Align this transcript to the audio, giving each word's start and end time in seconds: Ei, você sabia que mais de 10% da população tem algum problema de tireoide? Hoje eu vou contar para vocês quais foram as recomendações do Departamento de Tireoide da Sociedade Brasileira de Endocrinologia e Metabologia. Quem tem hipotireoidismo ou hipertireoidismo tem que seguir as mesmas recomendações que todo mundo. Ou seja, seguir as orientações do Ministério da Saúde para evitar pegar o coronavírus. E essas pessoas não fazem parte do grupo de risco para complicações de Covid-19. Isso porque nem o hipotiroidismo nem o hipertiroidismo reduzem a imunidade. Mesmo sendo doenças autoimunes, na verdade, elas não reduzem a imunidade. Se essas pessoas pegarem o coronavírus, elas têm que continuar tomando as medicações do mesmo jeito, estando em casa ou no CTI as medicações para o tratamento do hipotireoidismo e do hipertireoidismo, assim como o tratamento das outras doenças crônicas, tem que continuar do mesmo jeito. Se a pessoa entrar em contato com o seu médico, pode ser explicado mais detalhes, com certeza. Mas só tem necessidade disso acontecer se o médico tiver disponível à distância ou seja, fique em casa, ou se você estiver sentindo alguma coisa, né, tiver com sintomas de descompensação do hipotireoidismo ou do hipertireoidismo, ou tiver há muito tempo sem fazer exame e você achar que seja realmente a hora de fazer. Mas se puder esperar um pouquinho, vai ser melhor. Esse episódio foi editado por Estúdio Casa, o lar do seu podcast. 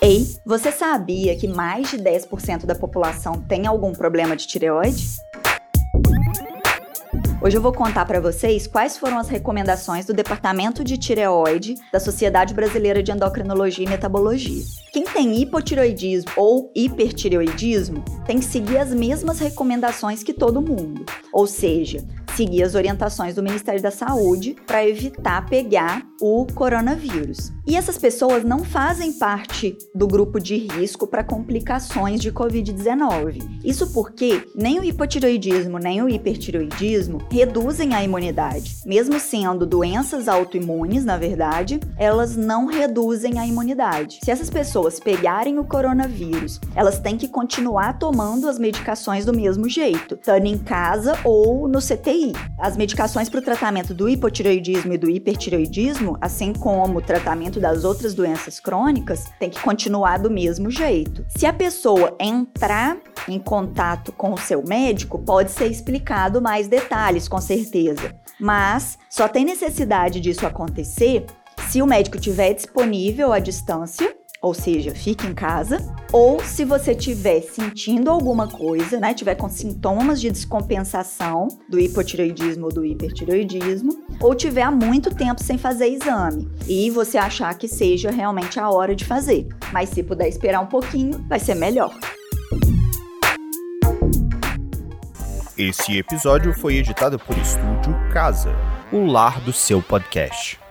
Ei, 0.00 0.26
você 0.44 0.70
sabia 0.70 1.34
que 1.36 1.48
mais 1.48 1.90
de 1.90 1.96
10% 1.96 2.66
da 2.66 2.74
população 2.74 3.40
tem 3.42 3.66
algum 3.66 3.92
problema 3.92 4.36
de 4.36 4.46
tireoide? 4.46 5.06
Hoje 7.40 7.56
eu 7.56 7.62
vou 7.62 7.72
contar 7.72 8.04
para 8.04 8.20
vocês 8.20 8.66
quais 8.66 8.98
foram 8.98 9.18
as 9.18 9.28
recomendações 9.28 10.04
do 10.04 10.12
Departamento 10.12 10.84
de 10.84 10.98
Tireoide 10.98 11.76
da 11.92 12.00
Sociedade 12.00 12.52
Brasileira 12.52 13.02
de 13.02 13.10
Endocrinologia 13.10 13.86
e 13.86 13.88
Metabologia. 13.88 14.64
Quem 14.92 15.04
tem 15.04 15.40
hipotireoidismo 15.40 16.30
ou 16.36 16.70
hipertireoidismo 16.74 18.04
tem 18.26 18.38
que 18.38 18.44
seguir 18.44 18.78
as 18.78 18.92
mesmas 18.92 19.38
recomendações 19.38 20.22
que 20.22 20.34
todo 20.34 20.60
mundo. 20.60 21.06
Ou 21.32 21.46
seja, 21.46 22.04
seguir 22.36 22.62
as 22.62 22.74
orientações 22.74 23.34
do 23.34 23.42
Ministério 23.42 23.80
da 23.80 23.90
Saúde 23.90 24.56
para 24.66 24.86
evitar 24.86 25.46
pegar 25.46 26.02
o 26.20 26.46
coronavírus. 26.54 27.50
E 27.66 27.74
essas 27.74 27.98
pessoas 27.98 28.44
não 28.44 28.62
fazem 28.62 29.12
parte 29.12 29.76
do 29.94 30.06
grupo 30.06 30.38
de 30.38 30.56
risco 30.56 31.06
para 31.06 31.24
complicações 31.24 32.20
de 32.20 32.30
Covid-19. 32.30 33.60
Isso 33.64 33.92
porque 33.92 34.46
nem 34.54 34.78
o 34.78 34.84
hipotiroidismo 34.84 35.78
nem 35.78 36.02
o 36.02 36.08
hipertiroidismo 36.08 37.18
reduzem 37.30 37.94
a 37.94 38.04
imunidade. 38.04 38.76
Mesmo 38.84 39.18
sendo 39.18 39.66
doenças 39.66 40.28
autoimunes, 40.28 41.04
na 41.04 41.16
verdade, 41.16 41.80
elas 41.98 42.36
não 42.36 42.66
reduzem 42.66 43.38
a 43.38 43.46
imunidade. 43.46 44.18
Se 44.22 44.30
essas 44.30 44.50
pessoas 44.50 45.00
pegarem 45.00 45.58
o 45.58 45.64
coronavírus, 45.64 46.60
elas 46.74 46.98
têm 46.98 47.16
que 47.16 47.28
continuar 47.28 47.98
tomando 47.98 48.48
as 48.48 48.58
medicações 48.58 49.24
do 49.24 49.32
mesmo 49.32 49.68
jeito, 49.68 50.14
estando 50.14 50.46
em 50.46 50.58
casa 50.58 51.18
ou 51.24 51.66
no 51.66 51.80
CTI 51.80 52.25
as 52.58 52.76
medicações 52.76 53.28
para 53.28 53.40
o 53.40 53.42
tratamento 53.42 53.92
do 53.92 54.08
hipotireoidismo 54.08 54.92
e 54.92 54.98
do 54.98 55.10
hipertireoidismo, 55.10 56.16
assim 56.20 56.52
como 56.52 56.98
o 56.98 57.02
tratamento 57.02 57.60
das 57.60 57.84
outras 57.84 58.14
doenças 58.14 58.58
crônicas, 58.58 59.24
tem 59.38 59.50
que 59.50 59.60
continuar 59.60 60.18
do 60.18 60.30
mesmo 60.30 60.70
jeito. 60.70 61.24
Se 61.28 61.46
a 61.46 61.52
pessoa 61.52 62.16
entrar 62.20 62.96
em 63.28 63.38
contato 63.38 64.12
com 64.12 64.32
o 64.32 64.38
seu 64.38 64.62
médico, 64.66 65.18
pode 65.18 65.50
ser 65.50 65.66
explicado 65.66 66.40
mais 66.40 66.68
detalhes, 66.68 67.28
com 67.28 67.40
certeza. 67.40 68.14
Mas 68.40 68.98
só 69.10 69.28
tem 69.28 69.44
necessidade 69.44 70.20
disso 70.20 70.46
acontecer 70.46 71.26
se 71.68 71.82
o 71.82 71.86
médico 71.86 72.18
tiver 72.18 72.54
disponível 72.54 73.32
à 73.32 73.38
distância 73.38 74.15
ou 74.46 74.54
seja, 74.54 74.94
fique 74.94 75.26
em 75.26 75.34
casa, 75.34 75.84
ou 76.12 76.40
se 76.40 76.64
você 76.64 76.92
estiver 76.92 77.40
sentindo 77.42 78.08
alguma 78.08 78.46
coisa, 78.46 79.00
né, 79.00 79.12
tiver 79.12 79.34
com 79.34 79.48
sintomas 79.48 80.20
de 80.20 80.30
descompensação 80.30 81.48
do 81.68 81.80
hipotireoidismo 81.80 82.66
ou 82.66 82.72
do 82.72 82.84
hipertireoidismo, 82.84 84.04
ou 84.20 84.36
tiver 84.36 84.62
há 84.62 84.70
muito 84.70 85.12
tempo 85.12 85.42
sem 85.42 85.58
fazer 85.58 85.88
exame 85.88 86.48
e 86.68 86.88
você 86.90 87.18
achar 87.18 87.58
que 87.58 87.66
seja 87.66 88.12
realmente 88.12 88.60
a 88.60 88.70
hora 88.70 88.94
de 88.94 89.04
fazer. 89.04 89.48
Mas 89.72 89.88
se 89.88 90.00
puder 90.04 90.28
esperar 90.28 90.60
um 90.60 90.66
pouquinho, 90.66 91.24
vai 91.28 91.40
ser 91.40 91.56
melhor. 91.56 91.92
Esse 95.58 95.98
episódio 95.98 96.54
foi 96.54 96.76
editado 96.76 97.18
por 97.18 97.36
Estúdio 97.36 97.96
Casa, 98.12 98.54
o 98.92 99.06
lar 99.06 99.40
do 99.40 99.52
seu 99.52 99.82
podcast. 99.82 100.65